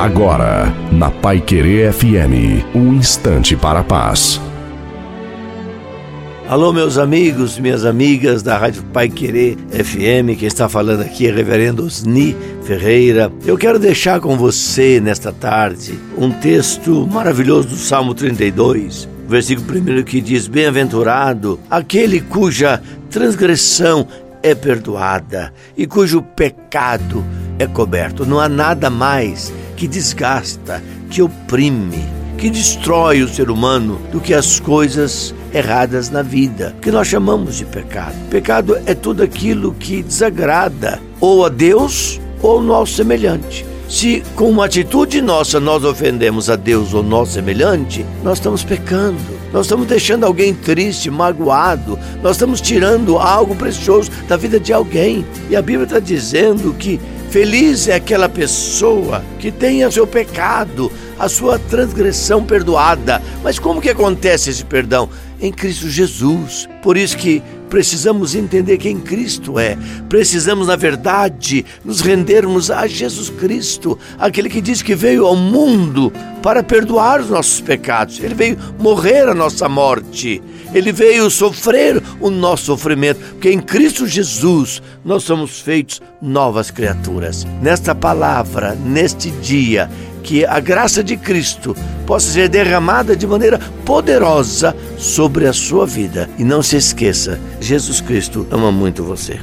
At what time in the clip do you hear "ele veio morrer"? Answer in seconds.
78.18-79.28